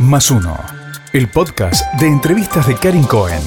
[0.00, 0.56] Más uno.
[1.12, 3.42] El podcast de entrevistas de Karin Cohen.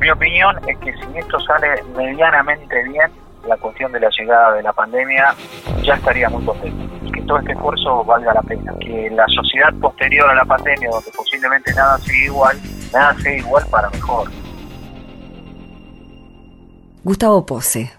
[0.00, 3.10] Mi opinión es que si esto sale medianamente bien,
[3.46, 5.34] la cuestión de la llegada de la pandemia
[5.82, 7.10] ya estaría muy contento.
[7.12, 8.72] Que todo este esfuerzo valga la pena.
[8.80, 12.58] Que la sociedad posterior a la pandemia, donde posiblemente nada sigue igual,
[12.90, 14.30] nada sigue igual para mejor.
[17.04, 17.92] Gustavo Pose,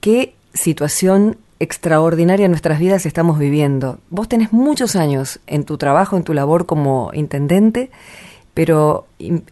[0.00, 3.98] ¿qué situación extraordinaria en nuestras vidas estamos viviendo?
[4.10, 7.90] Vos tenés muchos años en tu trabajo, en tu labor como intendente,
[8.54, 9.06] pero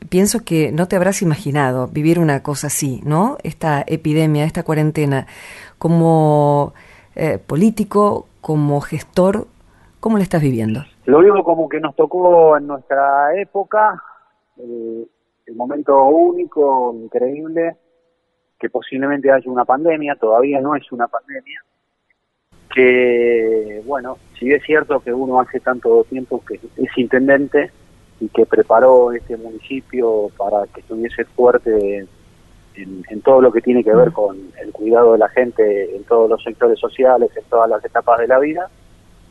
[0.08, 3.38] pienso que no te habrás imaginado vivir una cosa así, ¿no?
[3.42, 5.26] Esta epidemia, esta cuarentena,
[5.78, 6.74] como
[7.14, 9.46] eh, político, como gestor,
[10.00, 10.84] ¿cómo la estás viviendo?
[11.06, 14.02] Lo vivo como que nos tocó en nuestra época,
[14.58, 15.06] eh,
[15.46, 17.76] el momento único, increíble,
[18.60, 21.60] que posiblemente haya una pandemia, todavía no es una pandemia,
[22.74, 27.70] que, bueno, si es cierto que uno hace tanto tiempo que es intendente
[28.20, 32.06] y que preparó este municipio para que estuviese fuerte
[32.76, 36.04] en, en todo lo que tiene que ver con el cuidado de la gente en
[36.04, 38.68] todos los sectores sociales, en todas las etapas de la vida,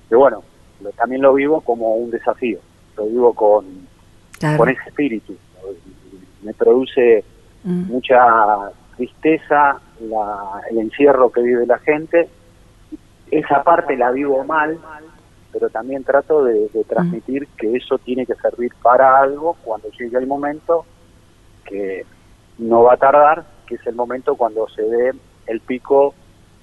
[0.09, 0.43] que bueno,
[0.81, 2.59] lo- también lo vivo como un desafío,
[2.97, 3.87] lo vivo con,
[4.39, 4.57] Claro.
[4.57, 5.35] con ese espíritu.
[6.43, 7.23] Me produce
[7.63, 7.87] Mm.
[7.87, 12.27] mucha tristeza la- el encierro que vive la gente.
[13.31, 14.77] Esa parte la vivo mal,
[15.53, 20.17] pero también trato de, de transmitir que eso tiene que servir para algo cuando llegue
[20.17, 20.85] el momento
[21.63, 22.05] que
[22.57, 25.13] no va a tardar, que es el momento cuando se dé
[25.47, 26.13] el pico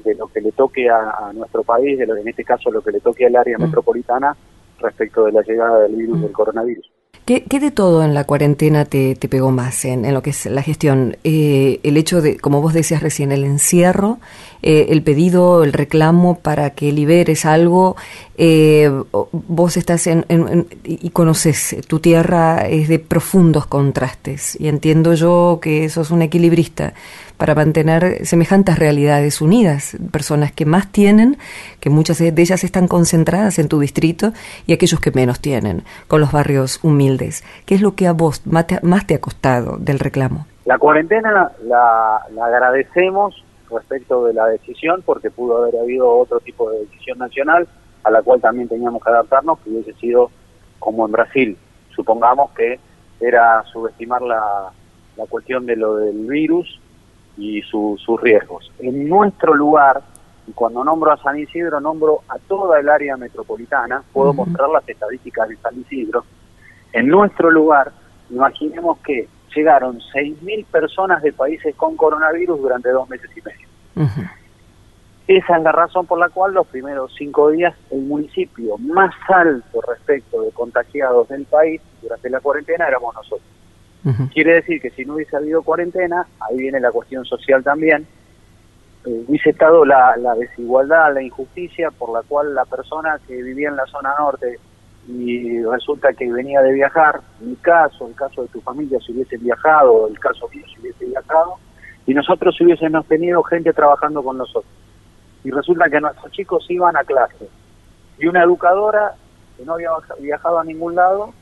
[0.04, 2.82] de lo que le toque a, a nuestro país, de lo, en este caso lo
[2.82, 3.62] que le toque al área Mm.
[3.62, 4.36] metropolitana
[4.78, 6.90] respecto de la llegada del virus del coronavirus.
[7.26, 10.62] ¿Qué, de todo en la cuarentena te, te pegó más en, lo que es la
[10.62, 11.16] gestión?
[11.24, 14.20] Eh, el hecho de, como vos decías recién, el encierro,
[14.62, 17.96] eh, el pedido, el reclamo para que liberes algo.
[18.38, 18.90] eh,
[19.32, 25.58] vos estás en- en- y conoces, tu tierra es de profundos contrastes y entiendo yo
[25.62, 26.92] que sos un equilibrista
[27.36, 31.36] para mantener semejantes realidades unidas, personas que más tienen,
[31.80, 34.32] que muchas de ellas están concentradas en tu distrito
[34.66, 37.44] y aquellos que menos tienen, con los barrios humildes.
[37.66, 40.46] ¿Qué es lo que a vos más te, ha costado del reclamo?
[40.64, 46.70] La cuarentena la, la agradecemos respecto de la decisión porque pudo haber habido otro tipo
[46.70, 47.68] de decisión nacional
[48.04, 50.30] a la cual también teníamos que adaptarnos, que hubiese sido
[50.78, 51.58] como en Brasil.
[51.94, 52.78] Supongamos que
[53.20, 54.70] era subestimar la,
[55.16, 56.80] la cuestión de lo del virus
[57.36, 58.70] y su- sus riesgos.
[58.78, 60.02] En nuestro lugar,
[60.46, 64.88] y cuando nombro a San Isidro, nombro a toda el área metropolitana, puedo mostrar las
[64.88, 66.24] estadísticas de San Isidro.
[66.92, 67.92] En nuestro lugar,
[68.30, 73.66] imaginemos que llegaron 6.000 personas de países con coronavirus durante dos meses y medio.
[75.28, 79.80] Esa es la razón por la cual los primeros cinco días el municipio más alto
[79.82, 83.42] respecto de contagiados del país durante la cuarentena éramos nosotros.
[84.32, 88.06] Quiere decir que si no hubiese habido cuarentena, ahí viene la cuestión social también,
[89.04, 93.68] eh, hubiese estado la, la desigualdad, la injusticia por la cual la persona que vivía
[93.68, 94.58] en la zona norte
[95.08, 99.36] y resulta que venía de viajar, mi caso, el caso de tu familia si hubiese
[99.36, 101.54] viajado, el caso mío si hubiese viajado,
[102.06, 104.72] y nosotros si hubiésemos tenido gente trabajando con nosotros.
[105.44, 107.48] Y resulta que nuestros chicos iban a clase.
[108.18, 109.14] Y una educadora
[109.56, 109.90] que no había
[110.20, 111.32] viajado a ningún lado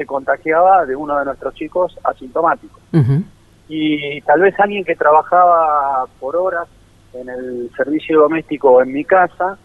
[0.00, 3.22] se contagiaba de uno de nuestros chicos asintomáticos Ujú.
[3.68, 6.66] y tal vez alguien que trabajaba por horas
[7.12, 9.58] en el servicio doméstico en mi casa,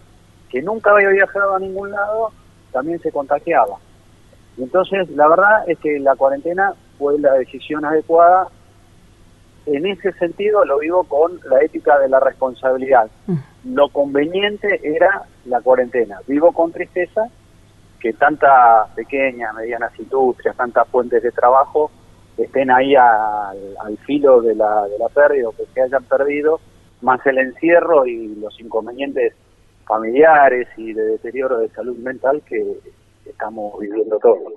[0.50, 2.32] que nunca había viajado a ningún lado,
[2.74, 3.78] también se contagiaba.
[4.58, 8.50] Y entonces, la verdad es que la cuarentena fue la decisión adecuada.
[9.68, 13.10] En ese sentido, lo vivo con la ética de la responsabilidad.
[13.64, 16.20] Lo conveniente era la cuarentena.
[16.28, 17.30] Vivo con tristeza
[18.06, 21.90] que tantas pequeñas, medianas industrias, tantas fuentes de trabajo
[22.38, 26.60] estén ahí al, filo de la, de la pérdida o que se hayan perdido,
[27.02, 29.34] más el encierro y los inconvenientes
[29.88, 32.78] familiares y de deterioro de salud mental que
[33.26, 34.54] estamos viviendo todos.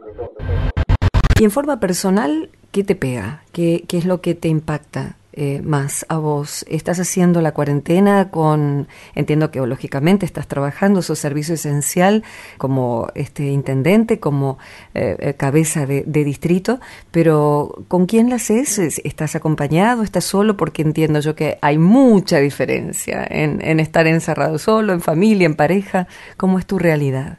[1.40, 3.44] Y en forma personal, ¿qué te pega?
[3.52, 5.16] ¿Qué, qué es lo que te impacta?
[5.40, 6.66] Eh, más a vos.
[6.68, 12.24] ¿Estás haciendo la cuarentena con, entiendo que lógicamente estás trabajando su servicio esencial
[12.56, 14.58] como este intendente, como
[14.94, 16.80] eh, eh, cabeza de, distrito,
[17.12, 18.80] pero ¿con quién la haces?
[19.04, 20.02] ¿Estás acompañado?
[20.02, 20.56] ¿Estás solo?
[20.56, 25.54] Porque entiendo yo que hay mucha diferencia en, en estar encerrado solo, en familia, en
[25.54, 26.08] pareja.
[26.36, 27.38] ¿Cómo es tu realidad?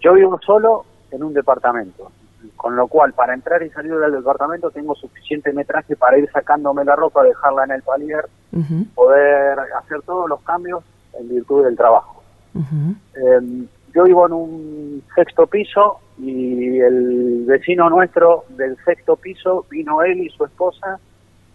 [0.00, 2.10] yo vivo solo en un departamento
[2.62, 6.84] con lo cual para entrar y salir del departamento tengo suficiente metraje para ir sacándome
[6.84, 8.24] la ropa, dejarla en el palier,
[8.94, 10.84] poder hacer todos los cambios
[11.18, 12.22] en virtud del trabajo.
[12.54, 20.02] Em, yo vivo en un sexto piso y el vecino nuestro del sexto piso vino
[20.02, 21.00] él y su esposa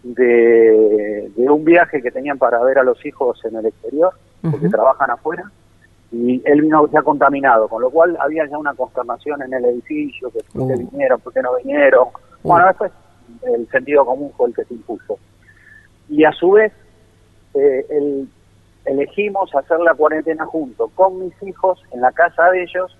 [0.02, 4.12] de, de un viaje que tenían para ver a los hijos en el exterior,
[4.42, 5.50] porque trabajan afuera
[6.10, 10.30] y él vino ya contaminado, con lo cual había ya una consternación en el edificio,
[10.30, 10.90] que por qué uh.
[10.90, 12.08] vinieron, por qué no vinieron.
[12.42, 12.48] Uh.
[12.48, 12.92] Bueno, eso es
[13.42, 15.18] el sentido común fue el que se impuso.
[16.08, 16.72] Y a su vez,
[17.54, 18.28] eh, el,
[18.86, 22.96] elegimos hacer la cuarentena junto con mis hijos en la casa de ellos,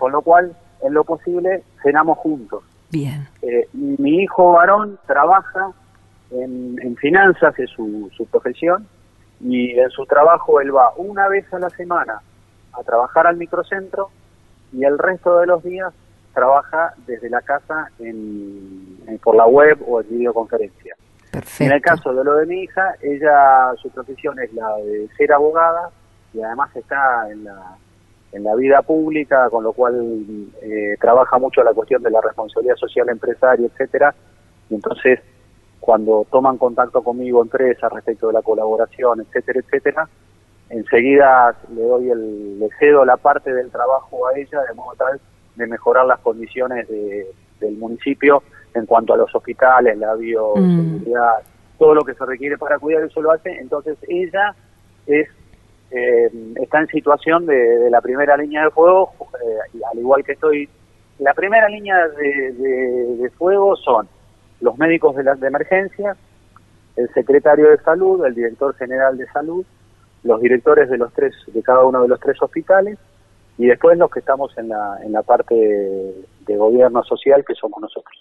[0.00, 0.52] con lo cual,
[0.82, 2.64] en lo posible, cenamos juntos.
[2.90, 3.28] Bien.
[3.42, 5.70] Eh, mi hijo varón trabaja
[6.32, 8.88] en, en finanzas, es su, su profesión,
[9.40, 12.20] y en su trabajo él va una vez a la semana
[12.72, 14.10] a trabajar al microcentro
[14.72, 15.92] y el resto de los días
[16.34, 20.94] trabaja desde la casa en, por la web o en videoconferencia.
[21.60, 25.32] En el caso de lo de mi hija, ella, su profesión es la de ser
[25.32, 25.90] abogada
[26.32, 27.76] y además está en la,
[28.32, 32.76] en la vida pública, con lo cual eh, trabaja mucho la cuestión de la responsabilidad
[32.76, 34.14] social empresaria, etcétera.
[34.68, 35.20] Y entonces,
[35.78, 40.08] cuando toman contacto conmigo empresas respecto de la colaboración, etcétera, etcétera,
[40.70, 45.20] enseguida le doy el, le cedo la parte del trabajo a ella de modo tal
[45.56, 48.42] de mejorar las condiciones del municipio
[48.74, 51.78] en cuanto a los hospitales, la bioseguridad, mm.
[51.78, 53.58] todo lo que se requiere para cuidar eso lo hace.
[53.58, 54.54] Entonces ella
[55.06, 55.28] es
[55.90, 56.30] eh,
[56.62, 59.12] está en situación de, la primera línea de fuego,
[59.42, 60.68] eh, al igual que estoy.
[61.18, 64.08] La primera línea de, fuego son
[64.60, 66.16] los médicos de, las de emergencia,
[66.96, 69.64] el secretario de salud, el director general de salud,
[70.22, 72.98] los directores de los tres de cada uno de los tres hospitales
[73.58, 77.80] y después los que estamos en la, en la parte de gobierno social que somos
[77.80, 78.16] nosotros.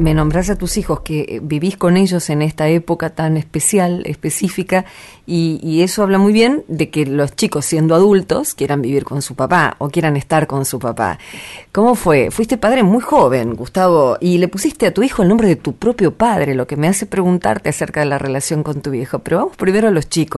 [0.00, 4.02] Me nombras a tus hijos que eh, vivís con ellos en esta época tan especial,
[4.06, 4.86] específica,
[5.26, 9.20] y, y, eso habla muy bien de que los chicos siendo adultos quieran vivir con
[9.20, 11.18] su papá o quieran estar con su papá.
[11.70, 12.30] ¿Cómo fue?
[12.30, 15.74] Fuiste padre muy joven, Gustavo, y le pusiste a tu hijo el nombre de tu
[15.74, 19.18] propio padre, lo que me hace preguntarte acerca de la relación con tu viejo.
[19.18, 20.39] Pero vamos primero a los chicos.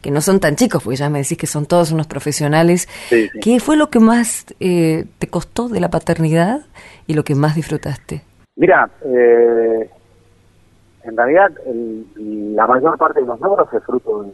[0.00, 2.88] que no son tan chicos, porque ya me decís que son todos unos profesionales.
[3.40, 6.60] ¿Qué fue lo que más eh, te costó de la paternidad
[7.06, 8.22] y lo que más disfrutaste?
[8.56, 9.90] Mira, eh,
[11.02, 11.50] en realidad
[12.54, 14.32] la mayor parte de los logros es fruto del,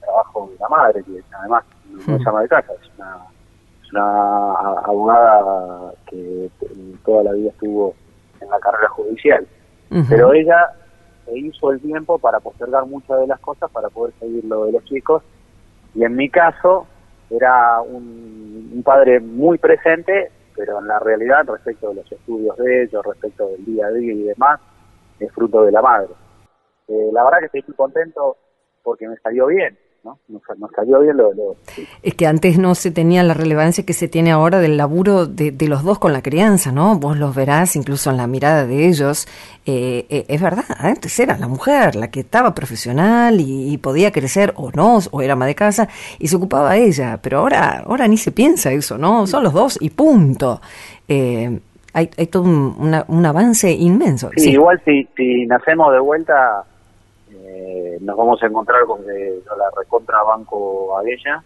[0.00, 1.64] trabajo de la madre, que además
[2.06, 4.52] no es ama de casa, es una,
[4.84, 6.50] abogada que
[7.04, 7.94] toda la vida estuvo
[8.40, 9.46] en la carrera judicial.
[10.08, 10.70] Pero ella
[11.28, 14.72] se hizo el tiempo para postergar muchas de las cosas para poder seguir lo de
[14.72, 15.22] los chicos.
[15.94, 16.86] Y en mi caso,
[17.30, 23.04] era un, padre muy presente, pero en la realidad, respecto de los estudios de ellos,
[23.04, 24.60] respecto del día a día y demás,
[25.18, 26.08] es fruto de la madre.
[26.88, 28.36] Eh, la verdad que estoy muy contento
[28.82, 29.76] porque me salió bien.
[30.08, 30.18] ¿No?
[30.58, 31.30] Nos, cayó bien lo,
[32.02, 35.54] Es que antes no se tenía la relevancia que se tiene ahora del laburo de,
[35.68, 36.98] los dos con la crianza, ¿no?
[36.98, 39.26] Vos los verás incluso en la mirada de ellos.
[39.66, 44.52] Eh, eh, es verdad, antes era la mujer la que estaba profesional y, podía crecer
[44.56, 45.88] o no, o era ama de casa
[46.18, 49.26] y se ocupaba ella, pero ahora, ahora ni se piensa eso, ¿no?
[49.26, 50.60] Son los dos y punto.
[51.06, 51.60] Eh,
[51.92, 54.30] hay, hay todo un, avance inmenso.
[54.36, 56.64] Sí, Igual si, si nacemos de vuelta
[57.58, 61.42] eh, nos vamos a encontrar con que yo la recontra banco a ella,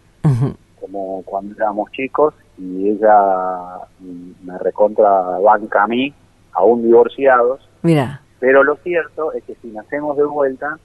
[0.79, 6.13] como cuando éramos chicos, y ella me recontra banca a mí,
[6.51, 7.67] aún divorciados.
[7.81, 8.21] Mira.
[8.39, 10.77] Pero lo cierto es que si nacemos de vuelta,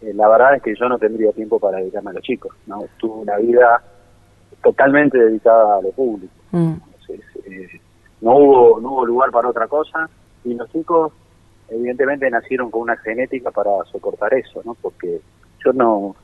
[0.00, 2.84] eh, la verdad es que yo no tendría tiempo para dedicarme a los chicos, ¿no?
[2.98, 3.82] Tuve una vida
[4.62, 6.32] totalmente dedicada a lo público.
[6.52, 6.74] Mm.
[7.44, 7.80] Eh,
[8.22, 10.08] no hubo no hubo lugar para otra cosa
[10.44, 11.12] y los chicos
[11.72, 14.74] evidentemente nacieron con una genética para soportar eso, ¿no?
[14.74, 15.20] Porque
[15.64, 16.14] yo no,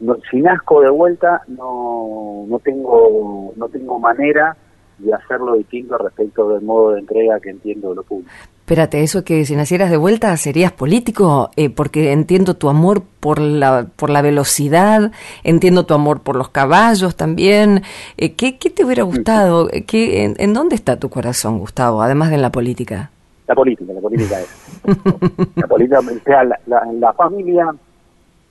[0.00, 4.56] no si nazco de vuelta no, no tengo no tengo manera
[4.98, 8.30] de hacerlo distinto respecto del modo de entrega que entiendo de lo público.
[8.66, 13.38] Espérate, eso que si nacieras de vuelta serías político, eh, porque entiendo tu amor por
[13.38, 15.12] la, por la velocidad,
[15.44, 17.82] entiendo tu amor por los caballos también.
[18.16, 19.68] Eh, ¿qué, ¿Qué te hubiera gustado?
[19.86, 23.12] ¿Qué, en, en, dónde está tu corazón, Gustavo, además de en la política?
[23.46, 24.48] La política, la política es.
[25.56, 27.74] la política, o sea, la, la, la familia,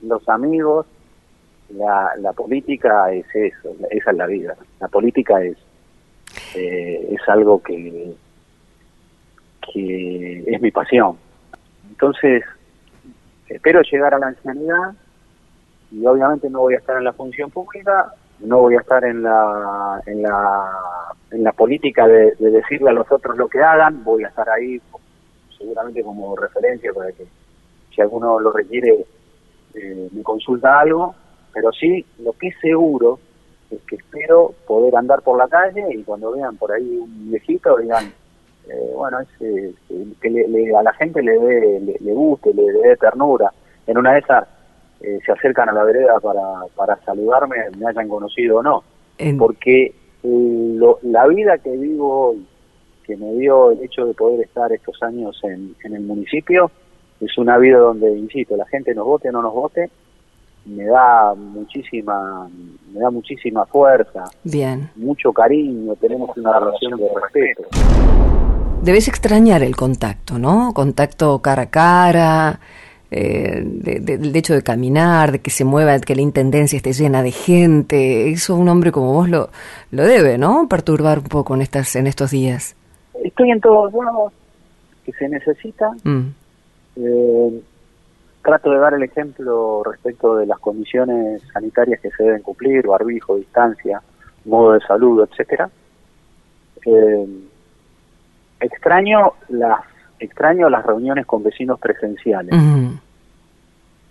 [0.01, 0.85] los amigos,
[1.69, 4.55] la, la política es eso, esa es la vida.
[4.79, 5.57] La política es,
[6.55, 8.15] eh, es algo que
[9.73, 11.17] que es mi pasión.
[11.89, 12.43] Entonces,
[13.47, 14.93] espero llegar a la ancianidad
[15.91, 18.13] y obviamente no voy a estar en la función pública,
[18.45, 22.93] no voy a estar en la en la, en la política de, de decirle a
[22.93, 24.81] los otros lo que hagan, voy a estar ahí
[25.57, 27.25] seguramente como referencia para que
[27.93, 29.05] si alguno lo requiere
[29.73, 31.15] eh, me consulta algo,
[31.53, 33.19] pero sí, lo que es seguro
[33.69, 37.77] es que espero poder andar por la calle y cuando vean por ahí un viejito
[37.77, 38.05] digan,
[38.69, 39.73] eh, bueno, eh,
[40.21, 43.51] que le, le, a la gente le dé, le, le, guste, le dé ternura.
[43.87, 44.47] En una de esas
[45.01, 46.41] eh, se acercan a la vereda para,
[46.75, 48.83] para saludarme, me hayan conocido o no.
[49.17, 52.45] En- Porque eh, lo- la vida que vivo hoy,
[53.03, 56.71] que me dio el hecho de poder estar estos años en, en el municipio,
[57.21, 59.89] es una vida donde, insisto, la gente nos vote o no nos vote,
[60.65, 62.49] me da muchísima,
[62.91, 64.89] me da muchísima fuerza, Bien.
[64.95, 67.63] mucho cariño, tenemos una relación de respeto.
[68.81, 70.71] Debes extrañar el contacto, ¿no?
[70.73, 72.59] Contacto cara a cara,
[73.11, 76.93] eh, de- de- del hecho de caminar, de que se mueva, que la intendencia esté
[76.93, 78.29] llena de gente.
[78.31, 79.49] Eso un hombre como vos lo,
[79.91, 80.67] lo debe, ¿no?
[80.67, 82.75] Perturbar un poco en, estas, en estos días.
[83.23, 84.33] Estoy en todos lados
[85.05, 85.91] que se necesita.
[86.03, 86.27] Mm.
[86.97, 87.61] Eh,
[88.43, 93.35] trato de dar el ejemplo respecto de las condiciones sanitarias que se deben cumplir, barbijo,
[93.37, 94.01] distancia,
[94.45, 95.69] modo de salud, etcétera.
[96.85, 97.27] Eh,
[98.59, 99.79] extraño las
[100.19, 102.53] extraño las reuniones con vecinos presenciales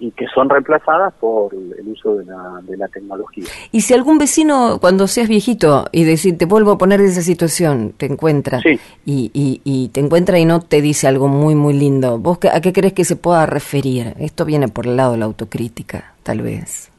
[0.01, 3.45] y que son reemplazadas por el uso de la, de la tecnología.
[3.71, 7.23] Y si algún vecino, cuando seas viejito, y decir, te vuelvo a poner en esa
[7.23, 8.79] situación, te encuentra, Sí.
[9.07, 12.61] y, y, y te encuentra y no te dice algo muy, muy lindo, ¿vos a
[12.61, 14.15] qué crees que se pueda referir?
[14.19, 16.91] Esto viene por el lado de la autocrítica, tal vez.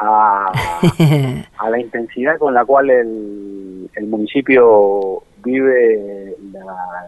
[0.00, 0.50] A,
[1.58, 6.07] a la intensidad con la cual el, el municipio vive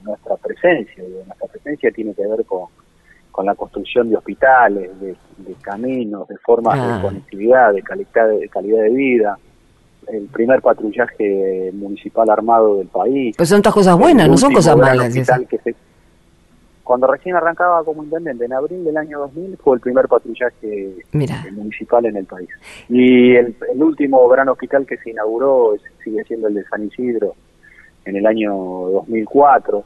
[0.03, 1.03] nuestra presencia.
[1.05, 2.67] Digo, nuestra presencia tiene que ver con,
[3.31, 6.97] con la construcción de hospitales, de, de caminos, de formas Ah.
[6.97, 9.39] de conectividad, de calidad, de calidad de vida.
[10.09, 13.35] El primer patrullaje municipal armado del país.
[13.37, 15.13] Pues son todas cosas buenas, no son cosas malas.
[15.15, 15.75] que se-
[16.83, 21.45] Cuando recién arrancaba como intendente, en abril del año 2000, fue el primer patrullaje Mira.
[21.47, 22.49] eh, municipal en el país.
[22.89, 27.35] Y el, el último gran hospital que se inauguró sigue siendo el de San Isidro
[28.11, 29.85] en el año 2004.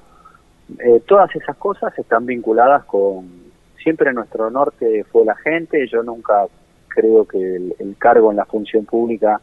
[0.78, 3.44] Eh, todas esas cosas están vinculadas con...
[3.82, 6.46] Siempre nuestro norte fue la gente, yo nunca
[6.88, 9.40] creo que el, el cargo en la función pública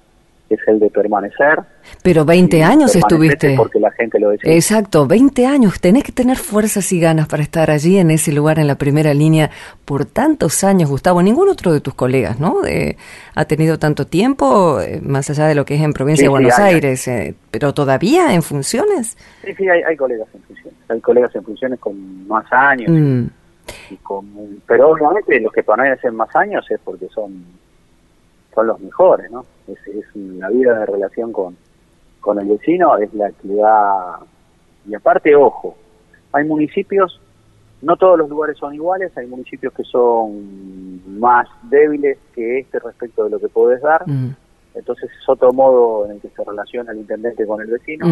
[0.55, 1.60] es el de permanecer.
[2.03, 3.55] Pero 20 Y años estuviste.
[3.58, 4.53] Porque la gente lo decía.
[4.53, 5.79] Exacto, 20 años.
[5.79, 9.13] Tenés que tener fuerzas y ganas para estar allí en ese lugar, en la primera
[9.13, 9.50] línea,
[9.86, 11.22] por tantos años, Gustavo.
[11.22, 12.65] Ningún otro de tus colegas, ¿no?
[12.65, 12.98] Eh,
[13.36, 16.27] ha tenido tanto tiempo, eh, más allá de lo que es en provincia Sí, de
[16.27, 19.17] sí, Buenos hay- Aires, eh, pero todavía en funciones.
[19.43, 20.79] Sí, sí, hay, hay colegas en funciones.
[20.89, 22.89] Hay colegas en funciones con más años.
[22.91, 23.25] Mm,
[23.89, 24.25] y con,
[24.67, 27.46] pero obviamente los que permanecen más años es porque son
[28.53, 29.46] son los mejores, ¿no?
[29.67, 31.55] Es, es la vida de relación con,
[32.22, 34.20] con el vecino, es la que da...
[34.88, 35.75] Y aparte, ojo,
[36.31, 37.20] hay municipios,
[37.81, 43.25] no todos los lugares son iguales, hay municipios que son más débiles que este respecto
[43.25, 44.36] de lo que podés dar, mm,
[44.74, 48.05] entonces es otro modo en el que se relaciona el intendente con el vecino,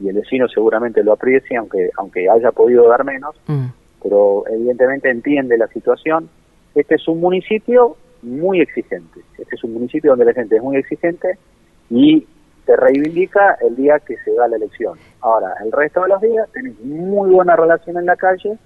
[0.00, 3.66] y el vecino seguramente lo aprecia, aunque, aunque haya podido dar menos, mm.
[4.02, 6.28] pero evidentemente entiende la situación.
[6.74, 9.20] Este es un municipio muy exigente.
[9.38, 11.38] Este es un municipio donde la gente es muy exigente
[11.90, 12.26] y
[12.66, 14.98] se reivindica el día que se da la elección.
[15.20, 18.58] Ahora, el resto de los días tenés muy buena relación en la calle,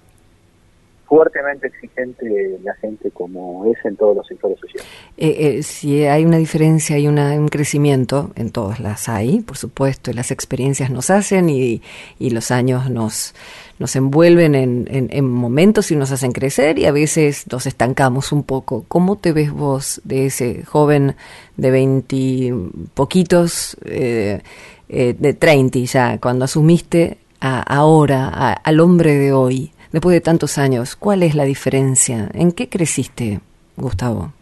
[1.08, 4.86] fuertemente exigente la gente como es en todos los sectores sociales.
[5.16, 9.56] Eh, eh, si hay una diferencia, hay una, un crecimiento, en todas las hay, por
[9.56, 11.80] supuesto, y las experiencias nos hacen y,
[12.18, 13.34] y los años nos,
[13.78, 18.30] nos envuelven en, en- en momentos y nos hacen crecer y a veces nos estancamos
[18.30, 18.84] un poco.
[18.88, 21.16] ¿Cómo te ves vos de ese joven
[21.56, 22.52] de veinti
[22.94, 24.42] poquitos, eh,
[24.90, 29.72] eh, de 30 ya, cuando asumiste a, ahora, a- al hombre de hoy?
[29.92, 32.28] Después de tantos años, ¿cuál es la diferencia?
[32.32, 33.40] ¿En qué creciste,
[33.76, 34.32] Gustavo?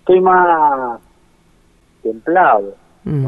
[0.00, 1.00] Estoy más
[2.02, 2.74] templado.
[3.04, 3.26] Mm.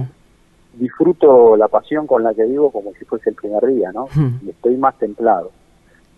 [0.75, 4.07] Disfruto la pasión con la que vivo como si fuese el primer día, ¿no?
[4.15, 4.49] Mm.
[4.49, 5.51] Estoy más templado.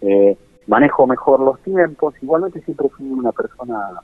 [0.02, 0.36] Eh,
[0.66, 2.14] manejo mejor los tiempos.
[2.22, 4.02] Igualmente siempre fui una persona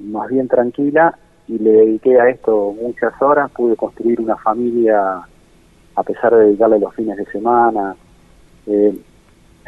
[0.00, 1.16] más bien tranquila
[1.46, 3.50] y le dediqué a esto muchas horas.
[3.52, 5.22] Pude construir una familia
[5.94, 7.96] a pesar de dedicarle los fines de semana.
[8.66, 8.98] Eh,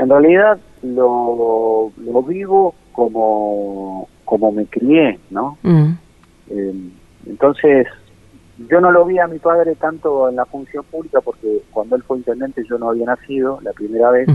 [0.01, 5.59] en realidad lo, lo vivo como, como me crié, ¿no?
[5.63, 5.91] Mm.
[6.49, 6.91] Eh,
[7.27, 7.87] entonces,
[8.71, 12.03] yo no lo vi a mi padre tanto en la función pública porque cuando él
[12.03, 14.27] fue intendente yo no había nacido la primera vez,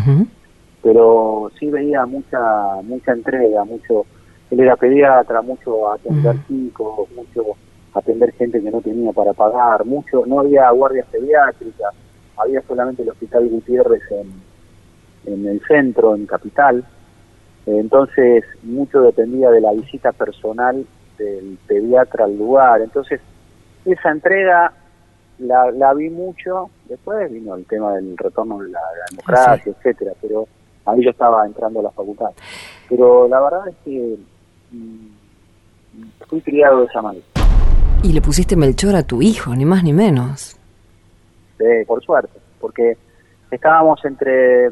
[0.84, 2.39] pero sí veía mucha
[2.84, 4.05] mucha entrega, mucho
[4.51, 7.55] él era pediatra, mucho atender chicos, mucho
[7.93, 11.93] atender gente que no tenía para pagar, mucho no había guardias pediátricas,
[12.38, 14.55] había solamente el Hospital Gutiérrez en,
[15.25, 16.84] en el centro, en Capital.
[17.65, 20.86] Eh, Entonces, mucho dependía de la visita personal
[21.17, 22.82] del pediatra al lugar.
[22.82, 23.22] Entonces,
[23.86, 24.74] esa entrega
[25.39, 26.70] la, la vi mucho.
[26.88, 30.12] Después vino el tema del retorno de la, la democracia, etcétera.
[30.22, 30.48] Pero
[30.86, 32.32] ahí yo estaba entrando a la facultad.
[32.89, 34.17] Pero la verdad es que
[34.72, 35.08] mm,
[36.27, 37.25] fui criado de esa manera.
[38.03, 40.58] Y le pusiste Melchor a tu hijo, ni más ni menos.
[41.58, 42.98] Sí, por suerte, porque
[43.50, 44.70] estábamos entre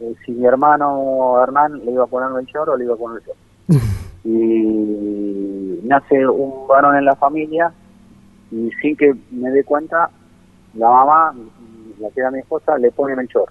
[0.00, 3.22] eh, si mi hermano Hernán le iba a poner Melchor o le iba a poner
[3.26, 3.32] yo.
[4.24, 7.72] y nace un varón en la familia
[8.50, 10.10] y sin que me dé cuenta,
[10.74, 11.34] la mamá,
[11.98, 13.50] la que era mi esposa, le pone Melchor.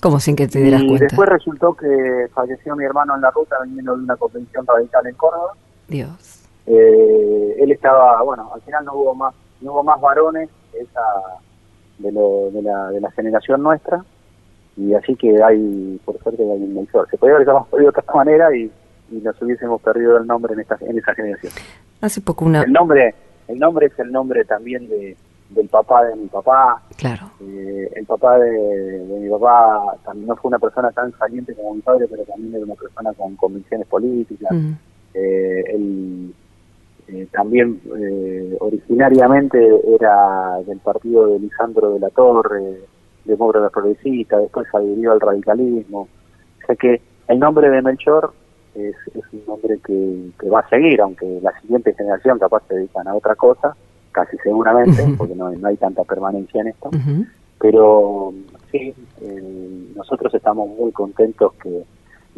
[0.00, 1.04] Como sin que te dieras y cuenta.
[1.04, 5.14] después resultó que falleció mi hermano en la ruta viniendo de una convención radical en
[5.14, 5.52] Córdoba.
[5.88, 6.48] Dios.
[6.66, 11.02] Eh, él estaba, bueno, al final no hubo más, no hubo más varones esa
[11.98, 14.02] de, lo, de, la, de la generación nuestra
[14.76, 17.08] y así que hay, por suerte, hay un Melchor.
[17.10, 18.70] Se podría haber llamado de otra manera y,
[19.10, 21.52] y nos hubiésemos perdido el nombre en esta en esa generación.
[22.00, 22.62] Hace poco una...
[22.62, 23.14] El nombre,
[23.48, 25.16] el nombre es el nombre también de
[25.50, 26.80] del papá de mi papá.
[26.96, 27.30] Claro.
[27.40, 31.74] Eh, el papá de, de mi papá también no fue una persona tan saliente como
[31.74, 34.52] mi padre, pero también era una persona con convicciones políticas.
[34.52, 34.72] Mm.
[35.14, 36.34] Eh, él
[37.08, 39.58] eh, también eh, originariamente
[39.96, 42.80] era del partido de Lisandro de la Torre,
[43.24, 46.08] demócrata progresista, después adhirió al radicalismo.
[46.62, 48.32] O sea que el nombre de Melchor
[48.74, 52.74] es, es un nombre que, que va a seguir, aunque la siguiente generación capaz se
[52.74, 53.76] dedican a otra cosa,
[54.12, 56.90] casi seguramente, porque no, no hay tanta permanencia en esto.
[57.58, 58.32] Pero
[58.70, 61.84] sí, eh, nosotros estamos muy contentos que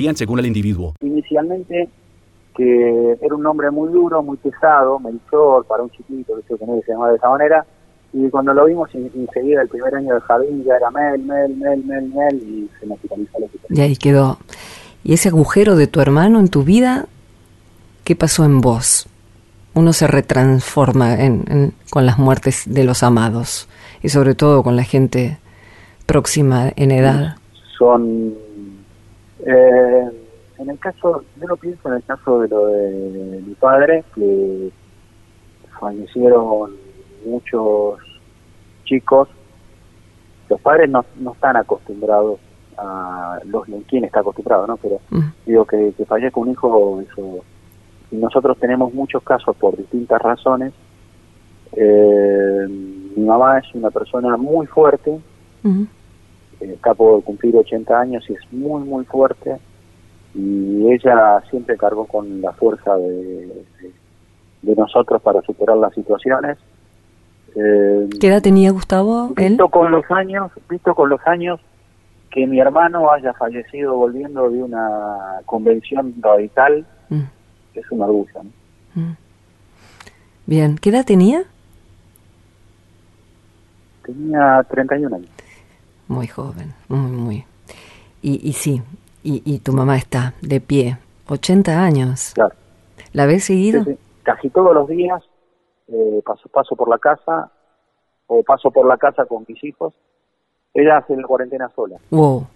[0.00, 0.94] varían según el individuo.
[1.02, 1.88] inicialmente
[2.56, 6.82] que era un nombre muy duro, muy pesado, Melchor, para un chiquito, que se que
[6.84, 7.64] se llamaba de esa manera,
[8.12, 11.54] y cuando lo vimos en- enseguida el primer año de jardín ya era Mel, Mel,
[11.56, 13.78] Mel, Mel, Mel, y se nos finalizó la situación.
[13.78, 14.38] Y ahí quedó.
[15.04, 17.06] ¿Y ese agujero de tu hermano en tu vida,
[18.04, 19.06] qué pasó en vos?
[19.74, 23.68] Uno se retransforma en- en- con las muertes de los amados
[24.02, 25.38] y sobre todo con la gente
[26.06, 27.36] próxima en edad.
[27.78, 28.34] Son,
[29.46, 30.10] eh,
[30.58, 34.70] en el caso, yo lo pienso en el caso de lo de mi padre, que
[35.78, 36.72] fallecieron
[37.24, 37.98] muchos
[38.84, 39.28] chicos,
[40.48, 42.40] los padres no, no están acostumbrados
[42.76, 44.76] a los quién está acostumbrado, ¿no?
[44.76, 45.20] Pero Mm.
[45.46, 47.44] digo que, que fallezca un hijo, eso.
[48.10, 50.72] Y nosotros tenemos muchos casos por distintas razones.
[51.72, 52.66] Eh,
[53.16, 55.20] mi mamá es una persona muy fuerte,
[56.60, 59.56] está por cumplir 80 años y es muy, muy fuerte.
[60.34, 63.92] Y ella siempre cargó con la fuerza de, de-
[64.62, 66.58] de nosotros para superar las situaciones.
[67.56, 69.32] Eh, ¿Qué edad tenía Gustavo?
[69.38, 69.48] Él.
[69.50, 71.58] visto con los años, visto con los años
[72.30, 77.22] que mi hermano haya fallecido volviendo de una convención radical, Mm,
[77.74, 78.42] es un orgullo.
[78.94, 79.02] ¿no?
[79.02, 79.16] mm.
[80.46, 81.42] Bien, ¿qué edad tenía?
[84.04, 85.28] Tenía 31 años.
[86.10, 87.44] Muy joven, muy, muy.
[88.20, 88.82] Y, y sí,
[89.22, 92.32] y, y tu mamá está de pie, 80 años.
[92.34, 92.54] Claro.
[93.12, 93.84] ¿La ves seguido?
[93.84, 93.98] Sí, sí.
[94.24, 95.22] Casi todos los días
[95.86, 97.50] eh, paso, paso por la casa
[98.26, 99.94] o paso por la casa con mis hijos.
[100.74, 101.96] Ella hace la cuarentena sola.
[102.10, 102.46] Wow.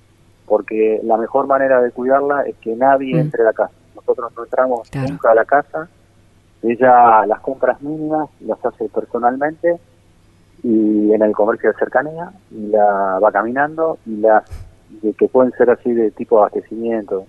[0.46, 3.18] porque la mejor manera de cuidarla es que nadie Mm.
[3.20, 3.72] entre a la casa.
[3.94, 5.08] Nosotros no entramos Claro.
[5.10, 5.88] nunca a la casa,
[6.62, 9.78] ella las compras mínimas las hace personalmente
[10.64, 14.44] y en el comercio de cercanía y la va caminando y las
[15.18, 17.26] que pueden ser así de tipo abastecimiento.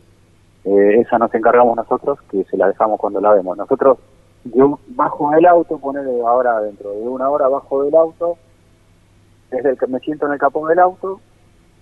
[0.64, 3.58] Eh, esa nos encargamos nosotros que se la dejamos cuando la vemos.
[3.58, 3.98] Nosotros
[4.46, 8.38] yo bajo del auto ponele ahora dentro de una hora bajo del auto
[9.52, 11.20] desde el que me siento en el capón del auto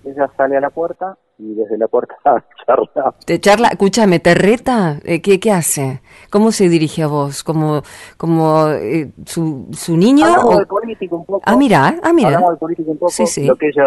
[0.06, 2.16] ella sale a la puerta y desde la puerta
[2.66, 5.00] charla Te charla, escúchame, ¿te reta?
[5.04, 6.02] Eh, ¿qué, ¿Qué hace?
[6.30, 7.44] ¿Cómo se dirige a vos?
[7.44, 7.82] ¿Como,
[8.18, 10.26] como eh, su, su niño?
[10.26, 12.28] hablamos o- de político un poco Ah, mira, ah, mira.
[12.30, 13.46] hablamos de política un poco Sí, sí.
[13.46, 13.84] lo que ella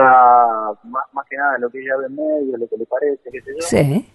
[0.84, 3.40] más, más que nada lo que ella ve en medio lo que le parece qué
[3.40, 4.06] sé yo Sí.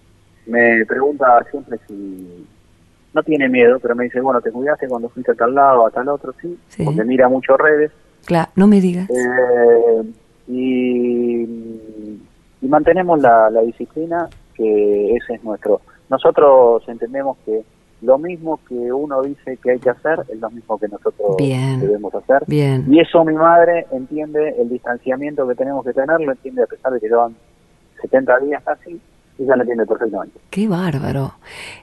[0.45, 2.45] me pregunta siempre si
[3.13, 5.91] no tiene miedo, pero me dice, bueno, te cuidaste cuando fuiste a tal lado, a
[5.91, 6.84] tal otro, sí, Sí.
[6.86, 7.91] porque mira mucho redes.
[8.25, 9.10] Claro, no me digas.
[9.10, 10.04] Eh,
[10.47, 11.43] y,
[12.62, 15.82] y mantenemos la, la disciplina, que ese es nuestro.
[16.10, 17.63] Nosotros entendemos que
[18.02, 21.80] lo mismo que uno dice que hay que hacer, es lo mismo que nosotros Bien.
[21.80, 22.43] debemos hacer.
[22.47, 22.86] Bien.
[22.91, 26.91] Y eso mi madre entiende el distanciamiento que tenemos que tener, lo entiende a pesar
[26.93, 27.36] de que llevan
[28.02, 29.00] 70 días casi,
[29.38, 30.39] ella lo entiende perfectamente.
[30.50, 31.34] Qué bárbaro.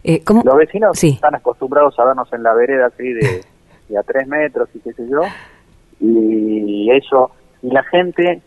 [0.02, 0.42] Eh, ¿cómo?
[0.44, 1.10] Los vecinos Sí.
[1.10, 3.44] están acostumbrados a vernos en la vereda así de,
[3.88, 5.20] de a tres metros y qué sé yo,
[6.00, 7.30] y eso,
[7.62, 8.42] y la gente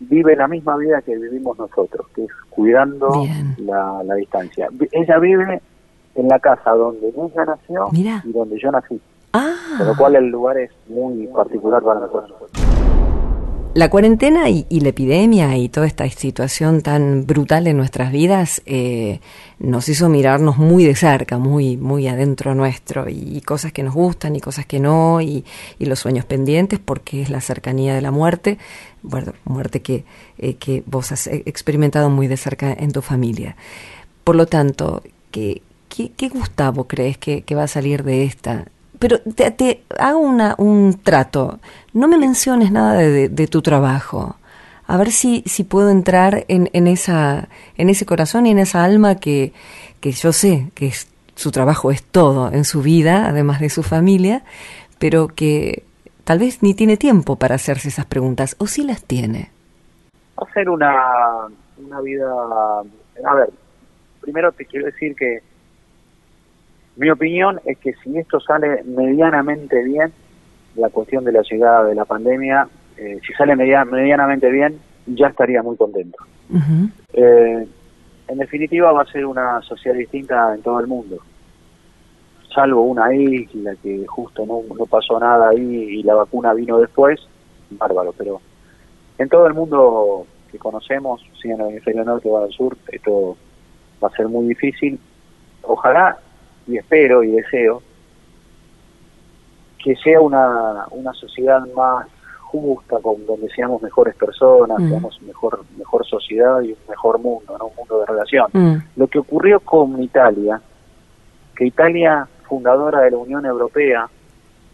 [0.00, 3.24] vive la misma vida que vivimos nosotros, que es cuidando
[3.58, 4.68] la, la distancia.
[4.92, 5.60] Ella vive
[6.14, 8.22] en la casa donde ella nació Mira.
[8.24, 9.00] y donde yo nací,
[9.32, 9.54] Ah.
[9.76, 12.50] con lo cual el lugar es muy particular para nosotros.
[13.74, 18.60] La cuarentena y, y la epidemia y toda esta situación tan brutal en nuestras vidas
[18.66, 19.20] eh,
[19.60, 24.34] nos hizo mirarnos muy de cerca, muy, muy adentro nuestro, y, cosas que nos gustan
[24.34, 25.44] y cosas que no, y,
[25.78, 28.58] y los sueños pendientes, porque es la cercanía de la muerte,
[29.02, 30.04] bueno, muerte que,
[30.38, 33.56] eh, que vos has eh, experimentado muy de cerca en tu familia.
[34.24, 38.66] Por lo tanto, ¿qué, qué, Gustavo crees que, va a salir de esta?
[38.98, 41.60] Pero te, te hago una, un trato.
[41.92, 44.36] No me menciones nada de tu trabajo.
[44.86, 48.84] A ver si, si puedo entrar en, en, esa, en ese corazón y en esa
[48.84, 49.52] alma que,
[50.00, 53.82] que yo sé que es- su trabajo es todo en su vida, además de su
[53.82, 54.42] familia,
[54.98, 55.84] pero que
[56.28, 59.48] tal vez ni tiene tiempo para hacerse esas preguntas, o sí las tiene.
[60.38, 61.46] Va a ser una,
[61.78, 62.30] una vida...
[63.24, 63.48] A ver,
[64.20, 65.40] primero te quiero decir que
[66.96, 70.12] mi opinión es que si esto sale medianamente bien,
[70.76, 75.28] la cuestión de la llegada de la pandemia, eh, si sale media- medianamente bien, ya
[75.28, 76.18] estaría muy contento.
[77.14, 77.66] Eh,
[78.28, 81.16] en definitiva va a ser una sociedad distinta en todo el mundo,
[82.54, 87.20] salvo una isla que justo no, no pasó nada ahí y la vacuna vino después,
[87.70, 88.40] bárbaro, pero
[89.18, 93.36] en todo el mundo que conocemos, sea en el hemisferio norte o al sur, esto
[94.02, 94.98] va a ser muy difícil.
[95.62, 96.18] Ojalá
[96.66, 97.82] y espero y deseo
[99.82, 102.06] que sea una, una sociedad más
[102.42, 104.88] justa, con donde seamos mejores personas, Mm.
[104.88, 107.66] seamos mejor mejor sociedad y un mejor mundo, ¿no?
[107.66, 108.46] un mundo de relación.
[108.52, 108.76] Mm.
[108.96, 110.60] Lo que ocurrió con Italia,
[111.54, 114.08] que Italia, fundadora de la Unión Europea,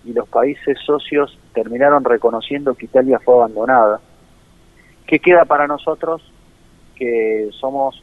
[0.04, 4.00] y los países socios terminaron reconociendo que Italia fue abandonada.
[5.06, 6.22] ¿Qué queda para nosotros?
[6.94, 8.02] Que somos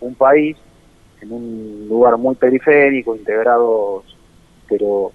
[0.00, 0.56] un país
[1.20, 4.04] en un lugar muy periférico, integrados,
[4.68, 5.10] pero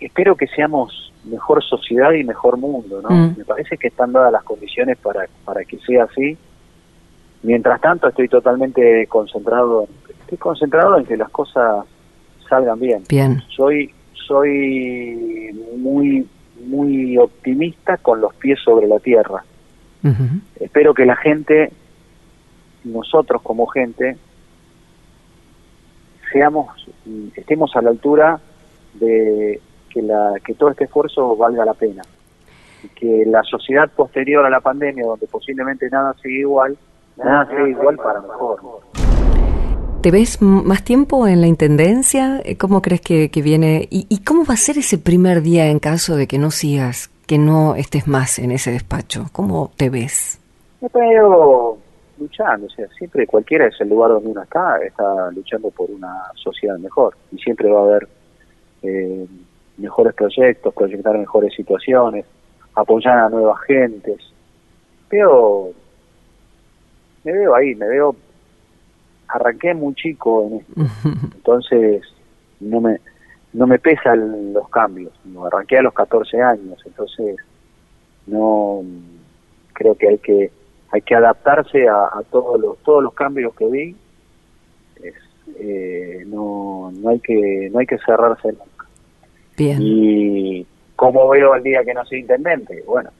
[0.00, 3.10] espero que seamos mejor sociedad y mejor mundo, ¿no?
[3.10, 3.38] Mm.
[3.38, 6.36] Me parece que están dadas las condiciones para, para que sea así.
[7.42, 9.86] Mientras tanto, estoy totalmente concentrado,
[10.20, 11.86] estoy concentrado en que las cosas
[12.48, 13.02] salgan bien.
[13.08, 13.42] Bien.
[13.48, 13.92] Soy
[14.26, 16.26] soy muy
[16.66, 19.44] muy optimista con los pies sobre la tierra.
[20.60, 21.72] Espero que la gente,
[22.84, 24.18] nosotros como gente,
[26.30, 26.68] seamos,
[27.34, 28.38] estemos a la altura
[28.94, 32.02] de que, la, que todo este esfuerzo valga la pena.
[32.82, 36.76] Y que la sociedad posterior a la pandemia, donde posiblemente nada sigue igual,
[37.16, 38.60] nada sigue igual para mejor.
[40.04, 42.38] ¿Te ves más tiempo en la intendencia?
[42.44, 43.88] Eh, ¿Cómo crees que, viene?
[43.90, 47.08] ¿Y, y cómo va a ser ese primer día en caso de que no sigas,
[47.26, 49.30] que no estés más en ese despacho?
[49.32, 50.38] ¿Cómo te ves?
[50.82, 51.78] Me veo
[52.18, 56.24] luchando, o sea, siempre cualquiera es el lugar donde uno está, está luchando por una
[56.34, 58.08] sociedad mejor y siempre va a haber
[58.82, 59.26] eh,
[59.78, 62.26] mejores proyectos, proyectar mejores situaciones,
[62.74, 64.18] apoyar a nuevas gentes.
[65.10, 65.70] Veo,
[67.24, 68.14] me veo ahí, me veo,
[69.34, 72.02] arranqué muy chico en esto, entonces
[72.60, 73.00] no me
[73.52, 77.36] no me pesan los cambios, no arranqué a los 14 años, entonces
[78.26, 78.82] no
[79.72, 80.50] creo que hay que
[80.90, 83.96] hay que adaptarse a, a todos los todos los cambios que vi.
[85.02, 85.14] Es,
[85.58, 88.86] eh, no no hay que no hay que cerrarse nunca.
[89.56, 89.78] Bien.
[89.80, 90.66] y
[90.96, 93.10] cómo veo el día que no soy intendente bueno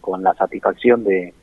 [0.00, 1.34] con la satisfacción de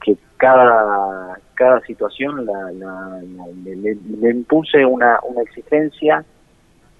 [0.00, 6.24] que cada cada situación la, la- la- le, le- impuse una, una exigencia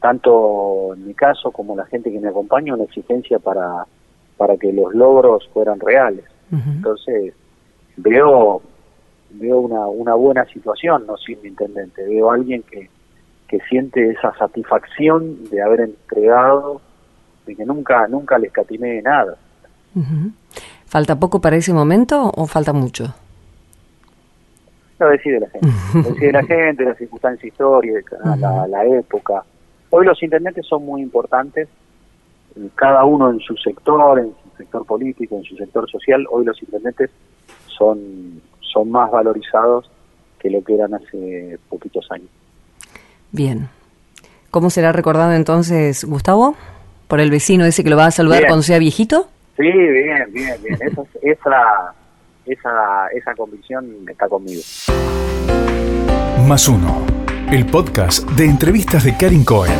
[0.01, 3.85] tanto en mi caso como la gente que me acompaña una exigencia para
[4.37, 6.25] para que los logros fueran reales.
[6.53, 7.35] Entonces
[7.97, 8.63] veo
[9.31, 12.89] veo una, una buena situación no siendo intendente veo a alguien que,
[13.49, 16.81] que siente esa satisfacción de haber entregado
[17.47, 19.37] de que nunca nunca le escatimé nada.
[19.95, 20.31] Ujú.
[20.87, 23.14] ¿Falta poco para ese momento o falta mucho?
[24.99, 29.44] lo decide la gente lo decide la gente la circunstancia histórica la, la época
[29.90, 31.68] hoy los intendentes son muy importantes
[32.57, 36.46] eh, cada uno en su sector en su sector político en su sector social hoy
[36.46, 37.11] los intendentes
[37.66, 39.90] son son más valorizados
[40.38, 42.31] que lo que eran hace poquitos años
[43.33, 43.68] Bien.
[44.51, 46.57] ¿Cómo será recordado entonces Gustavo?
[47.09, 48.49] ¿Por el vecino ese que lo va a saludar Bien.
[48.49, 49.29] cuando sea viejito?
[49.57, 50.79] Sí, bien, bien, bien.
[50.81, 51.95] Esa, esa,
[52.45, 54.61] esa, esa convicción está conmigo.
[56.47, 57.07] Más uno.
[57.51, 59.73] El podcast de entrevistas de Karin Cohen.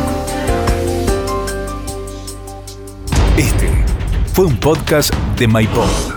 [3.37, 3.69] Este
[4.33, 6.16] fue un podcast de MyPod.